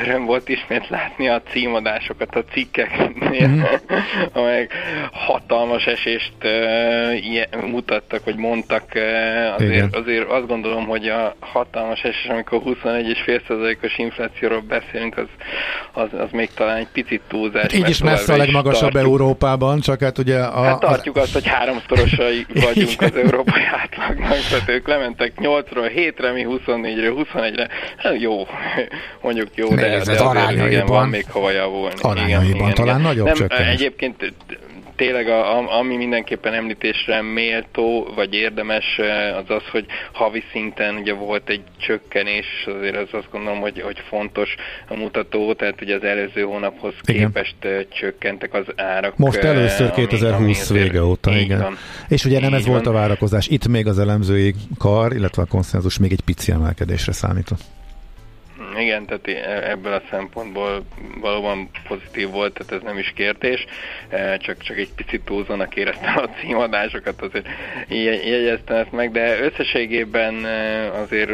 [0.00, 3.62] öröm volt ismét látni a címadásokat a cikkeknél, mm-hmm.
[4.32, 4.72] amelyek
[5.12, 8.82] hatalmas esést uh, mutattak, vagy mondtak.
[8.94, 15.28] Uh, azért, azért azt gondolom, hogy a hatalmas esés, amikor 21,5%-os inflációról beszélünk, az,
[15.92, 17.62] az, az még talán egy picit túlzás.
[17.62, 20.38] Hát így is messze a legmagasabb tartjuk, Európában, csak hát ugye...
[20.38, 26.32] A, hát tartjuk azt, hogy háromszorosai vagyunk az európai átlagnak, tehát ők lementek 8-ról 7-re,
[26.32, 28.46] mi 24-ről 21-re, hát jó,
[29.22, 31.94] mondjuk jó, de, de azért igen, van még hova javulni.
[32.00, 33.08] Arányaiban igen, igen, talán igen.
[33.08, 33.72] nagyobb Nem, csökkenés.
[33.72, 34.32] Egyébként
[34.98, 39.00] tényleg a, ami mindenképpen említésre méltó, vagy érdemes,
[39.38, 42.46] az az, hogy havi szinten ugye volt egy csökkenés,
[42.78, 44.54] azért az azt gondolom, hogy, hogy fontos
[44.88, 47.26] a mutató, tehát ugye az előző hónaphoz igen.
[47.26, 47.56] képest
[47.88, 49.16] csökkentek az árak.
[49.16, 51.60] Most először 2020 ami, vége óta, igen.
[51.60, 51.76] Van.
[52.08, 52.72] És ugye nem ez van.
[52.72, 57.12] volt a várakozás, itt még az elemzői kar, illetve a konszenzus még egy pici emelkedésre
[57.12, 57.60] számított.
[58.76, 59.26] Igen, tehát
[59.64, 60.84] ebből a szempontból
[61.20, 63.64] valóban pozitív volt, tehát ez nem is kérdés,
[64.08, 67.46] e, csak, csak egy picit túlzónak éreztem a címadásokat, azért
[67.88, 71.30] jegyeztem ezt meg, de összességében e, azért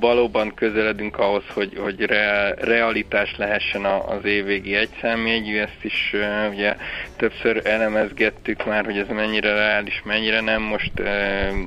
[0.00, 6.76] valóban közeledünk ahhoz, hogy, hogy re, realitás lehessen az évvégi egyszámjegyű, ezt is uh, ugye
[7.16, 10.62] többször elemezgettük már, hogy ez mennyire reális, mennyire nem.
[10.62, 10.92] Most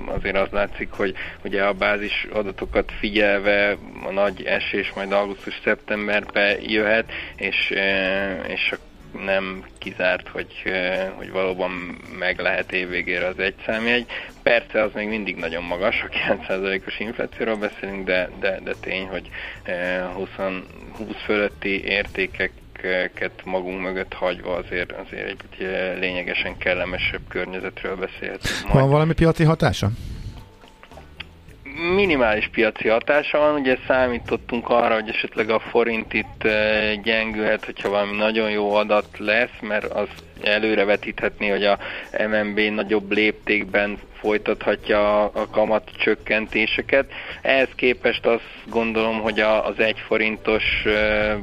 [0.06, 1.14] azért az látszik, hogy
[1.44, 7.70] ugye a bázis adatokat figyelve a nagy esés majd augusztus-szeptemberbe jöhet, és,
[8.48, 8.74] és
[9.26, 10.64] nem kizárt, hogy,
[11.16, 11.72] hogy valóban
[12.20, 14.06] meg lehet évvégére az egy számjegy.
[14.44, 19.30] Persze az még mindig nagyon magas, a 9%-os inflációról beszélünk, de, de, de tény, hogy
[20.14, 20.30] 20,
[20.98, 22.52] 20 fölötti értékek
[23.44, 25.68] magunk mögött hagyva azért, azért egy
[26.00, 28.64] lényegesen kellemesebb környezetről beszélhetünk.
[28.64, 28.76] Majd.
[28.76, 29.90] Van valami piaci hatása?
[31.80, 37.90] Minimális piaci hatása van, ugye számítottunk arra, hogy esetleg a forint itt eh, gyengülhet, hogyha
[37.90, 40.08] valami nagyon jó adat lesz, mert az
[40.42, 41.80] előrevetíthetné, hogy a
[42.28, 47.12] MNB nagyobb léptékben folytathatja a kamat csökkentéseket.
[47.42, 51.36] Ehhez képest azt gondolom, hogy az egy forintos eh,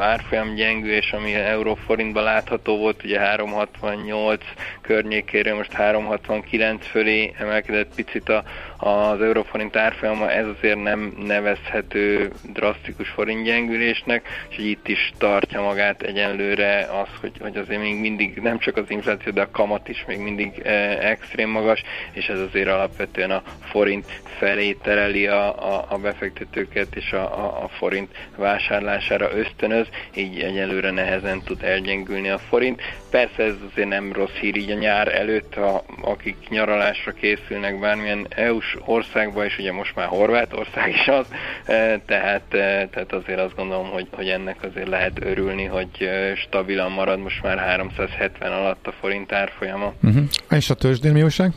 [0.00, 4.44] árfolyam gyengülés, ami euróforintban látható volt, ugye 368
[4.90, 8.44] környékére, most 369 fölé emelkedett picit a,
[8.76, 16.02] az euróforint árfolyama, ez azért nem nevezhető drasztikus forint gyengülésnek, és itt is tartja magát
[16.02, 20.04] egyenlőre az, hogy, hogy azért még mindig nem csak az infláció, de a kamat is
[20.06, 20.70] még mindig e,
[21.08, 24.06] extrém magas, és ez azért alapvetően a forint
[24.38, 30.90] felé tereli a, a, a befektetőket, és a, a, a forint vásárlására ösztönöz, így egyelőre
[30.90, 32.82] nehezen tud elgyengülni a forint.
[33.10, 38.26] Persze ez azért nem rossz hír így a nyár előtt, ha, akik nyaralásra készülnek bármilyen
[38.28, 41.26] EU-s országba, és ugye most már Horvátország is az,
[41.64, 46.34] e, tehát, e, tehát azért azt gondolom, hogy, hogy ennek azért lehet örülni, hogy e,
[46.34, 49.92] stabilan marad most már 370 alatt a forint árfolyama.
[50.02, 50.24] Uh-huh.
[50.50, 51.52] És a tőzsdén mi újság?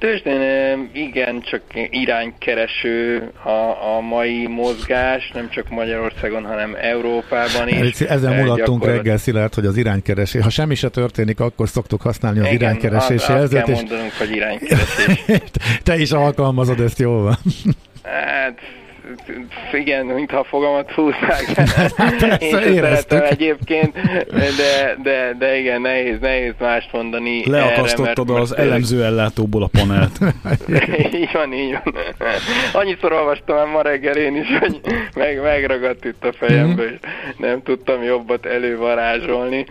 [0.00, 8.00] Tőzsdén igen, csak iránykereső a, a mai mozgás, nem csak Magyarországon, hanem Európában is.
[8.00, 12.44] Ezen mulattunk reggel, Szilárd, hogy az iránykeresés, ha semmi se történik, akkor szoktuk használni az
[12.44, 13.50] igen, iránykeresési jelzőt.
[13.50, 15.24] Igen, azt kell mondanunk, hogy iránykeresés.
[15.82, 17.36] Te is alkalmazod ezt, jól van.
[18.02, 18.58] Hát
[19.72, 21.44] igen, mintha a fogamat húznák.
[22.42, 23.92] Én sem szeretem egyébként,
[24.30, 27.50] de, de, de igen, nehéz, nehéz mást mondani.
[27.50, 30.18] Leakasztottad az elemző ellátóból a panelt.
[31.22, 31.94] így van, így van.
[32.72, 34.80] Annyiszor olvastam el ma reggel én is, hogy
[35.14, 36.98] meg, megragadt itt a fejembe, és
[37.36, 39.66] nem tudtam jobbat elővarázsolni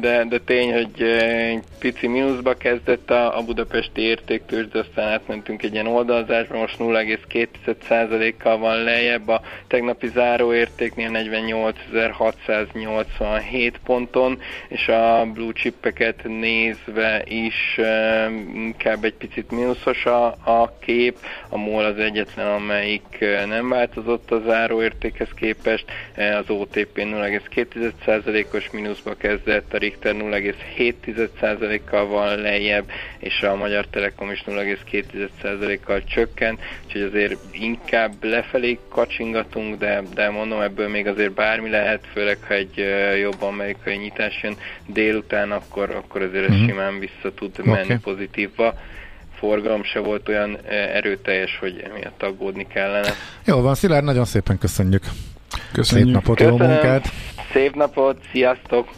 [0.00, 5.62] de, de tény, hogy egy pici mínuszba kezdett a, a budapesti értéktős, de aztán átmentünk
[5.62, 9.28] egy ilyen oldalzásba, most 0,2%-kal van lejjebb.
[9.28, 17.80] A tegnapi záróértéknél 48.687 ponton, és a blue chipeket nézve is
[18.54, 24.42] inkább egy picit mínuszos a, a kép, a MOL az egyetlen, amelyik nem változott a
[24.46, 25.84] záróértékhez képest,
[26.16, 34.30] az OTP 0,2%-os mínuszba kezdett, kezdett, a Richter 0,7%-kal van lejjebb, és a Magyar Telekom
[34.30, 41.70] is 0,2%-kal csökken, úgyhogy azért inkább lefelé kacsingatunk, de, de mondom, ebből még azért bármi
[41.70, 42.84] lehet, főleg ha egy
[43.20, 46.66] jobb amerikai nyitás jön délután, akkor, akkor azért ez mm.
[46.66, 47.96] simán vissza tud menni okay.
[47.96, 48.74] pozitívba
[49.38, 53.10] forgalom se volt olyan erőteljes, hogy emiatt aggódni kellene.
[53.44, 55.02] Jó van, Szilárd, nagyon szépen köszönjük.
[55.72, 56.06] Köszönjük.
[56.06, 56.60] Szép napot, Köszönöm.
[56.60, 57.08] jó munkát!
[57.52, 58.88] Szép napot, sziasztok!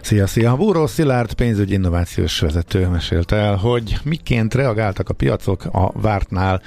[0.00, 0.56] Szia, szia!
[0.56, 6.62] Búró Szilárd pénzügyi innovációs vezető mesélte el, hogy miként reagáltak a piacok a vártnál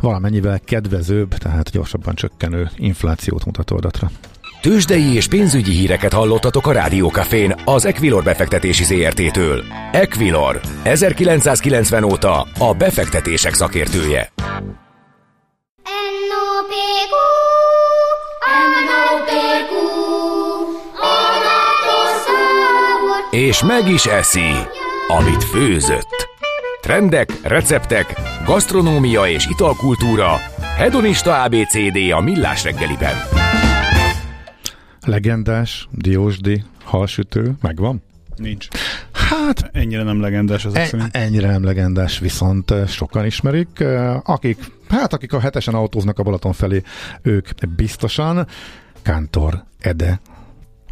[0.00, 4.10] valamennyivel kedvezőbb, tehát gyorsabban csökkenő inflációt mutató adatra.
[4.60, 9.64] Tőzsdei és pénzügyi híreket hallottatok a Rádiókafén az Equilor befektetési ZRT-től.
[9.92, 14.32] Equilor, 1990 óta a befektetések szakértője.
[23.38, 24.50] És meg is eszi,
[25.08, 26.28] amit főzött.
[26.80, 30.36] Trendek, receptek, gasztronómia és italkultúra.
[30.76, 33.16] Hedonista ABCD a millás reggeliben.
[35.06, 38.02] Legendás, diósdi, halsütő, megvan?
[38.36, 38.66] Nincs.
[39.12, 39.70] Hát...
[39.72, 43.84] Ennyire nem legendás az en, Ennyire nem legendás, viszont sokan ismerik.
[44.22, 46.82] Akik, hát akik a hetesen autóznak a Balaton felé,
[47.22, 48.46] ők biztosan.
[49.02, 50.20] Kántor Ede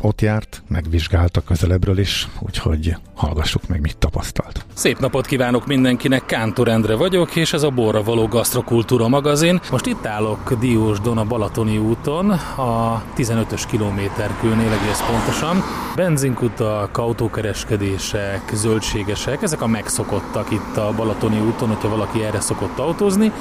[0.00, 4.64] ott járt, megvizsgálta közelebbről is, úgyhogy hallgassuk meg, mit tapasztalt.
[4.74, 9.60] Szép napot kívánok mindenkinek, Kántor Endre vagyok, és ez a Borra Való Gasztrokultúra magazin.
[9.70, 15.62] Most itt állok Diósdon a Balatoni úton, a 15-ös kilométerkőnél egész pontosan.
[15.96, 23.32] Benzinkutak, autókereskedések, zöldségesek, ezek a megszokottak itt a Balatoni úton, hogyha valaki erre szokott autózni.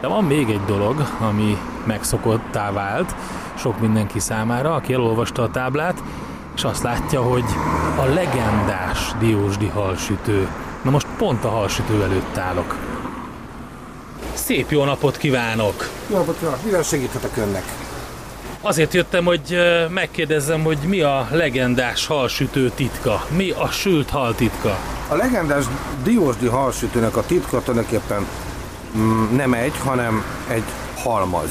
[0.00, 3.14] De van még egy dolog, ami megszokottá vált,
[3.60, 6.02] sok mindenki számára, aki elolvasta a táblát,
[6.56, 7.44] és azt látja, hogy
[7.96, 10.48] a legendás diósdi halsütő.
[10.82, 12.76] Na most pont a halsütő előtt állok.
[14.32, 15.88] Szép jó napot kívánok!
[16.10, 16.64] Jó napot kívánok!
[16.64, 17.62] Mivel segíthetek önnek?
[18.60, 23.24] Azért jöttem, hogy megkérdezzem, hogy mi a legendás halsütő titka?
[23.36, 24.78] Mi a sült hal titka?
[25.08, 25.64] A legendás
[26.02, 28.26] diósdi halsütőnek a titka tulajdonképpen
[28.96, 30.64] mm, nem egy, hanem egy
[31.02, 31.50] halmaz.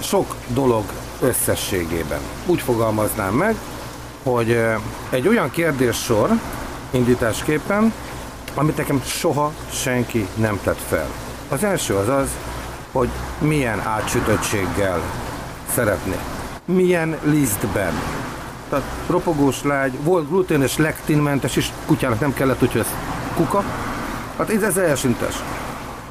[0.00, 0.84] Sok dolog
[1.20, 2.20] összességében.
[2.46, 3.56] Úgy fogalmaznám meg,
[4.22, 4.60] hogy
[5.10, 6.30] egy olyan kérdéssor
[6.90, 7.92] indításképpen,
[8.54, 11.08] amit nekem soha senki nem tett fel.
[11.48, 12.28] Az első az az,
[12.92, 15.00] hogy milyen átsütöttséggel
[15.74, 16.16] szeretné.
[16.64, 17.92] Milyen lisztben.
[18.68, 22.94] Tehát ropogós lágy, volt gluténes, lektinmentes is, kutyának nem kellett, úgyhogy ez
[23.36, 23.64] kuka.
[24.38, 25.34] Hát ez az elsőntes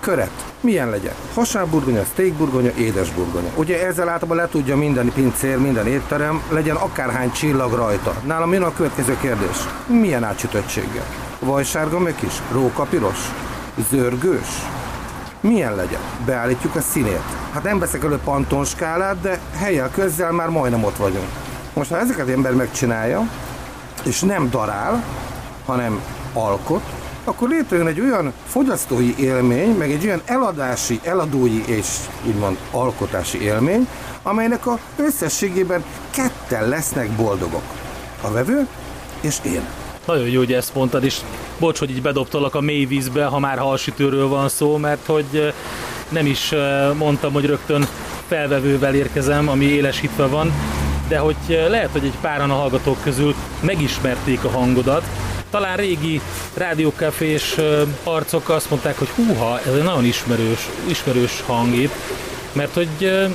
[0.07, 0.53] köret.
[0.61, 1.13] Milyen legyen?
[1.33, 3.49] Hasábburgonya, steakburgonya, édesburgonya.
[3.55, 8.13] Ugye ezzel általában le tudja minden pincér, minden étterem, legyen akárhány csillag rajta.
[8.25, 9.57] Nálam jön a következő kérdés.
[9.87, 11.05] Milyen átsütöttséggel?
[11.39, 12.33] Vajsárga meg is?
[12.51, 13.31] Róka piros?
[13.89, 14.47] Zörgős?
[15.41, 16.01] Milyen legyen?
[16.25, 17.23] Beállítjuk a színét.
[17.53, 21.29] Hát nem veszek elő pantonskálát, de helyel közzel már majdnem ott vagyunk.
[21.73, 23.29] Most ha ezeket ember megcsinálja,
[24.03, 25.03] és nem darál,
[25.65, 26.01] hanem
[26.33, 26.83] alkot,
[27.27, 31.87] akkor létrejön egy olyan fogyasztói élmény, meg egy olyan eladási, eladói és
[32.25, 33.87] úgymond alkotási élmény,
[34.23, 37.63] amelynek a összességében ketten lesznek boldogok.
[38.21, 38.67] A vevő
[39.21, 39.61] és én.
[40.05, 41.19] Nagyon jó, hogy ezt mondtad, és
[41.59, 45.53] bocs, hogy így bedobtalak a mély vízbe, ha már halsütőről van szó, mert hogy
[46.09, 46.53] nem is
[46.97, 47.87] mondtam, hogy rögtön
[48.27, 50.51] felvevővel érkezem, ami élesítve van,
[51.07, 51.35] de hogy
[51.69, 55.03] lehet, hogy egy páran a hallgatók közül megismerték a hangodat,
[55.49, 56.21] talán régi
[56.53, 57.55] rádiókafés
[58.03, 61.93] arcok azt mondták, hogy húha, ez egy nagyon ismerős, ismerős hang itt,
[62.51, 63.29] mert hogy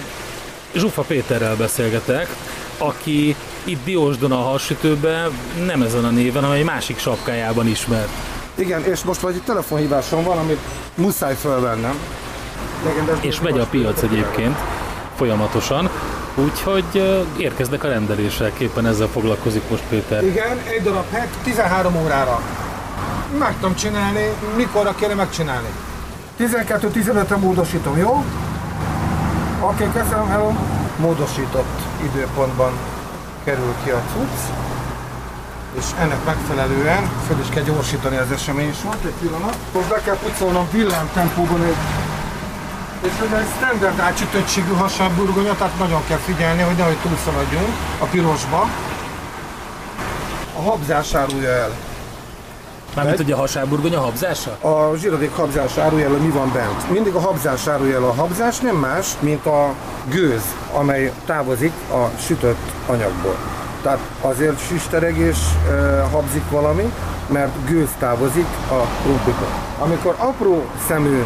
[0.74, 2.36] Zsufa Péterrel beszélgetek,
[2.78, 5.30] aki itt Diósdon a hasütőben
[5.64, 8.08] nem ezen a néven, hanem egy másik sapkájában ismert.
[8.54, 10.60] Igen, és most vagy egy telefonhívásom van, amit
[10.94, 11.98] muszáj fölvennem.
[13.20, 14.56] És megy a piac egyébként
[15.16, 15.90] folyamatosan.
[16.34, 20.24] Úgyhogy érkeznek a rendelések, éppen ezzel foglalkozik most Péter.
[20.24, 22.40] Igen, egy darab hek 13 órára.
[23.38, 25.68] Meg tudom csinálni, mikorra kéne megcsinálni.
[26.38, 28.24] 12-15-re módosítom, jó?
[29.60, 30.52] Oké, okay, köszönöm, hello.
[30.96, 32.72] Módosított időpontban
[33.44, 34.40] kerül ki a cucc,
[35.78, 39.56] és ennek megfelelően fel is kell gyorsítani az esemény sort, egy pillanat.
[39.74, 41.76] Most be kell pucolnom villámtempóban egy
[43.02, 48.68] és ez egy standard átsütöttségű hasábburgonya, tehát nagyon kell figyelni, hogy nehogy túlszaladjunk a pirosba.
[50.56, 51.70] A habzás árulja el.
[52.94, 54.50] Mármint, hogy a hasábburgonya habzása?
[54.50, 56.90] A zsírodék habzás árulja el, hogy mi van bent.
[56.90, 58.04] Mindig a habzás árulja el.
[58.04, 59.74] A habzás nem más, mint a
[60.10, 63.36] gőz, amely távozik a sütött anyagból.
[63.82, 65.38] Tehát azért süstereg és
[65.68, 66.92] e, habzik valami,
[67.28, 69.48] mert gőz távozik a krumplitól.
[69.78, 71.24] Amikor apró szemű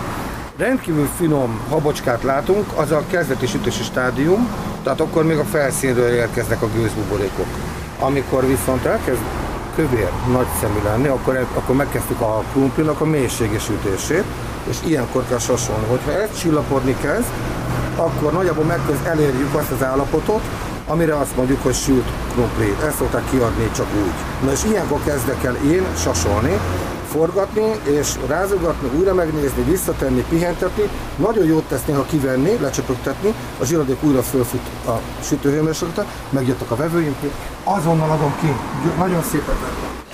[0.58, 4.48] rendkívül finom habocskát látunk, az a kezdeti sütési stádium,
[4.82, 7.46] tehát akkor még a felszínről érkeznek a gőzbuborékok.
[7.98, 9.20] Amikor viszont elkezd
[9.74, 14.24] kövér, nagy szemű lenni, akkor, akkor megkezdtük a krumplinak a mélységes sütését,
[14.68, 15.86] és ilyenkor kell sasolni.
[15.86, 17.28] Hogyha ez csillapodni kezd,
[17.96, 20.40] akkor nagyjából megköz elérjük azt az állapotot,
[20.86, 22.76] amire azt mondjuk, hogy sült krumpli.
[22.86, 24.46] Ezt szokták kiadni csak úgy.
[24.46, 26.58] Na és ilyenkor kezdek el én sasolni,
[27.06, 30.88] forgatni, és rázogatni, újra megnézni, visszatenni, pihentetni.
[31.16, 37.16] Nagyon jót tesz néha kivenni, lecsöpögtetni, a zsiradék újra fölfut a sütőhőmérsékletre, megjöttek a vevőim,
[37.64, 38.52] azonnal adom ki.
[38.98, 39.54] Nagyon szépen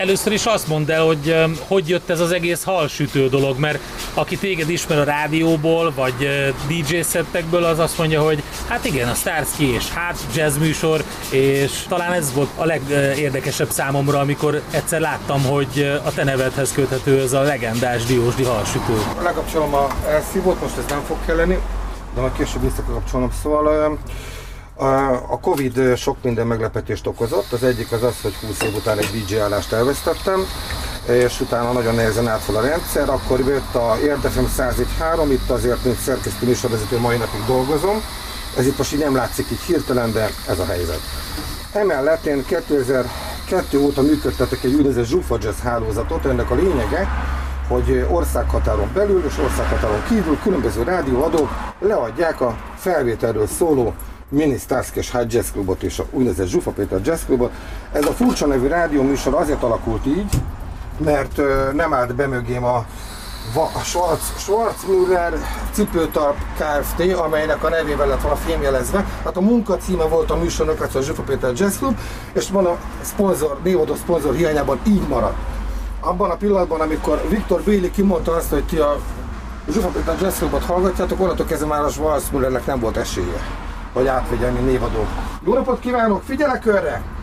[0.03, 1.37] Először is azt mondd el, hogy
[1.67, 3.79] hogy jött ez az egész halsütő dolog, mert
[4.15, 6.29] aki téged ismer a rádióból, vagy
[6.69, 11.71] DJ szettekből, az azt mondja, hogy hát igen, a Starsky és hát jazz műsor, és
[11.89, 17.33] talán ez volt a legérdekesebb számomra, amikor egyszer láttam, hogy a te nevedhez köthető ez
[17.33, 19.03] a legendás Diósdi halsütő.
[19.23, 21.59] Lekapcsolom a elszívót, most ez nem fog kelleni,
[22.15, 23.99] de majd később visszakapcsolom, szóval
[24.77, 27.53] a Covid sok minden meglepetést okozott.
[27.53, 30.47] Az egyik az az, hogy 20 év után egy DJ állást elvesztettem,
[31.09, 33.09] és utána nagyon nehezen állt fel a rendszer.
[33.09, 38.03] Akkor jött a Érdefem 101.3, itt azért, mint szerkesztő műsorvezető mai napig dolgozom.
[38.57, 41.01] Ez itt most így nem látszik így hirtelen, de ez a helyzet.
[41.73, 47.09] Emellett én 2002 óta működtetek egy úgynevezett Zsufa Jazz hálózatot, ennek a lényege,
[47.69, 53.95] hogy országhatáron belül és országhatáron kívül különböző rádióadók leadják a felvételről szóló
[54.33, 57.53] Mini Starsky High Jazz Clubot és a úgynevezett Zsufa Péter Jazz Clubot.
[57.93, 60.31] Ez a furcsa nevű rádió műsor azért alakult így,
[60.99, 61.41] mert
[61.73, 62.77] nem állt be mögém a,
[63.75, 65.33] a Schwarz, Schwarzmüller
[65.73, 69.07] cipőtalp Kft., amelynek a nevével lett volna fémjelezve.
[69.25, 71.99] Hát a munka címe volt a műsornak, az a Zsufa Péter Jazz Club,
[72.33, 75.37] és van a szponzor, névodó szponzor hiányában így maradt.
[76.01, 79.01] Abban a pillanatban, amikor Viktor Béli kimondta azt, hogy ti a
[79.73, 83.62] Zsufa Péter Jazz Clubot hallgatjátok, onnantól kezdve már a Schwarzmüllernek nem volt esélye
[83.93, 85.07] hogy átvegyem, mint névadó.
[85.47, 87.21] Jó napot kívánok, figyelek örre!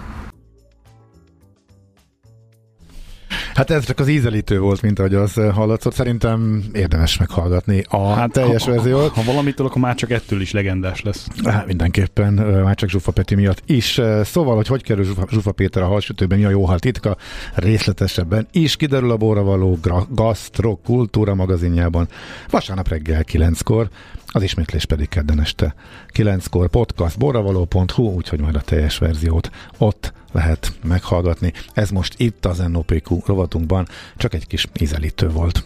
[3.60, 5.94] Hát ez csak az ízelítő volt, mint ahogy az hallatszott.
[5.94, 9.14] Szerintem érdemes meghallgatni a hát, teljes ha, verziót.
[9.14, 11.28] Ha, ha valamitől, akkor már csak ettől is legendás lesz.
[11.44, 14.02] Hát, mindenképpen, már csak Zsufa Peti miatt is.
[14.24, 17.18] Szóval, hogy hogy kerül Zsufa, Zsufa Péter a halsütőben, mi a jó hal titka,
[17.56, 19.80] részletesebben is kiderül a Bóra való
[20.10, 22.08] Gastro Kultúra magazinjában.
[22.50, 23.90] Vasárnap reggel 9-kor
[24.32, 25.76] az ismétlés pedig kedden este
[26.14, 31.54] 9-kor podcast borravaló.hu, úgyhogy majd a teljes verziót ott lehet meghallgatni.
[31.74, 33.88] Ez most itt az NOPQ rovatunkban
[34.18, 35.64] csak egy kis ízelítő volt.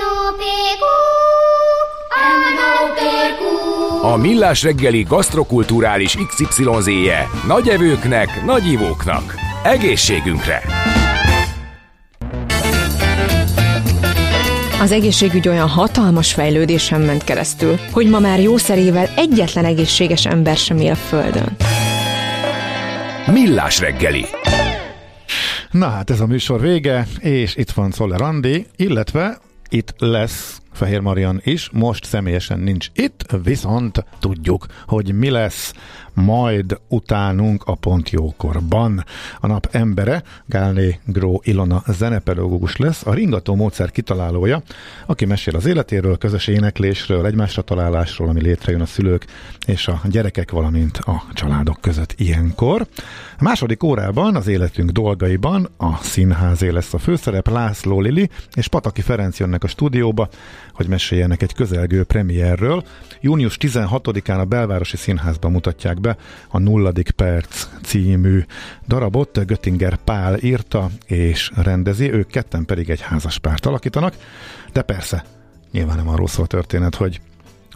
[0.00, 0.84] NOPQ,
[2.60, 4.06] NOPQ.
[4.06, 9.34] A Millás reggeli gasztrokulturális XYZ-je nagy evőknek, nagy ivóknak.
[9.64, 10.62] Egészségünkre!
[14.84, 20.76] Az egészségügy olyan hatalmas fejlődésen ment keresztül, hogy ma már jószerével egyetlen egészséges ember sem
[20.76, 21.56] él a Földön.
[23.26, 24.24] Millás reggeli.
[25.70, 31.00] Na hát ez a műsor vége, és itt van Szoller Andi, illetve itt lesz Fehér
[31.00, 35.72] Marian is, most személyesen nincs itt, viszont tudjuk, hogy mi lesz
[36.14, 39.04] majd utánunk a pont jókorban.
[39.40, 44.62] A nap embere, Gálné Gró Ilona zenepedagógus lesz, a ringató módszer kitalálója,
[45.06, 49.26] aki mesél az életéről, közös éneklésről, egymásra találásról, ami létrejön a szülők
[49.66, 52.86] és a gyerekek, valamint a családok között ilyenkor.
[53.38, 59.00] A második órában az életünk dolgaiban a színházé lesz a főszerep, László Lili és Pataki
[59.00, 60.28] Ferenc jönnek a stúdióba,
[60.72, 62.84] hogy meséljenek egy közelgő premierről.
[63.20, 66.16] Június 16-án a Belvárosi Színházban mutatják be
[66.48, 68.44] a Nulladik Perc című
[68.88, 69.46] darabot.
[69.46, 74.14] Göttinger Pál írta és rendezi, ők ketten pedig egy házaspárt alakítanak,
[74.72, 75.24] de persze
[75.72, 77.20] nyilván nem arról szól a történet, hogy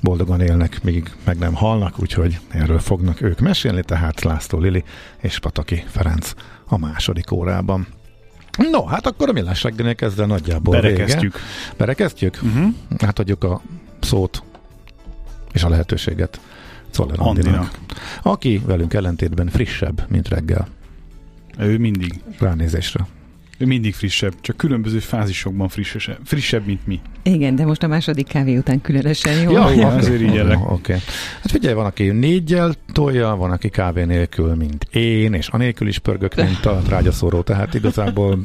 [0.03, 4.85] boldogan élnek, míg meg nem halnak, úgyhogy erről fognak ők mesélni, tehát László Lili
[5.21, 6.33] és Pataki Ferenc
[6.67, 7.87] a második órában.
[8.71, 11.33] No, hát akkor a millás reggelnél kezdve nagyjából Berekeztjük.
[11.33, 11.75] Vége.
[11.77, 12.39] Berekeztjük?
[12.43, 12.75] Uh-huh.
[12.99, 13.61] Hát adjuk a
[14.01, 14.43] szót
[15.53, 16.41] és a lehetőséget
[16.91, 17.79] Czoller Andinak.
[18.23, 20.69] Aki velünk ellentétben frissebb, mint reggel.
[21.59, 22.23] Ő mindig.
[22.39, 23.07] Ránézésre.
[23.59, 27.01] Mindig frissebb, csak különböző fázisokban frissebb, frissebb mint mi.
[27.23, 29.53] Igen, de most a második kávé után különösen jó.
[29.53, 30.55] Ja, ja ezért így Oké.
[30.55, 30.97] Okay.
[31.41, 35.99] Hát figyelj, van, aki négyel tolja, van, aki kávé nélkül, mint én, és anélkül is
[35.99, 38.39] pörgök, mint a trágyaszóró, tehát igazából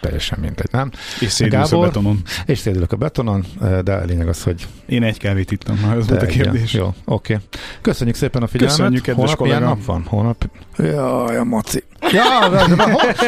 [0.00, 0.90] teljesen mindegy, nem?
[1.20, 2.22] És szédülök a betonon.
[2.46, 3.44] És szédülök a betonon,
[3.84, 4.66] de a lényeg az, hogy...
[4.86, 6.72] Én egy kávét ittam, már ez volt a kérdés.
[6.72, 7.34] Jó, oké.
[7.34, 7.46] Okay.
[7.80, 8.76] Köszönjük szépen a figyelmet.
[8.76, 9.66] Köszönjük, kedves Holnap kollega.
[9.66, 10.04] nap van?
[10.06, 10.50] Holnap...
[10.78, 11.84] Jaj, a maci.
[12.12, 12.84] Ja, de, de,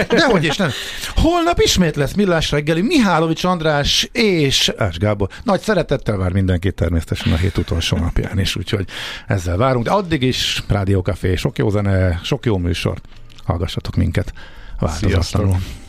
[0.08, 0.70] de, dehogy is nem.
[1.14, 5.28] Holnap ismét lesz Millás reggeli Mihálovics András és Ás Gábor.
[5.42, 8.86] Nagy szeretettel vár mindenkit természetesen a hét utolsó napján is, úgyhogy
[9.26, 9.84] ezzel várunk.
[9.84, 13.00] De addig is Rádió Café, sok jó zene, sok jó műsor.
[13.44, 14.32] Hallgassatok minket
[14.78, 15.52] változatlanul.
[15.52, 15.87] Sziasztok.